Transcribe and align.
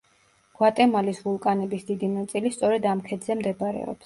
გვატემალის 0.61 1.19
ვულკანების 1.25 1.85
დიდი 1.91 2.09
ნაწილი 2.15 2.53
სწორედ 2.57 2.89
ამ 2.95 3.05
ქედზე 3.11 3.39
მდებარეობს. 3.45 3.99